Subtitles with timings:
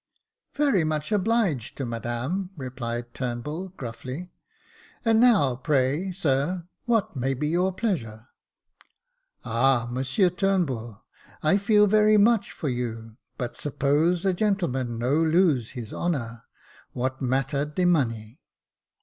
[0.55, 4.33] "Very much obliged to Madame," replied Turnbull, gruffly;"
[5.05, 8.27] and now, pray sir, what may be your pleasure?""
[9.45, 9.87] Ah!
[9.91, 11.05] Monsieur Turnbull,
[11.43, 16.45] I feel very much for you, but suppose a gentleman no lose his honour,
[16.93, 18.41] what matter de money?"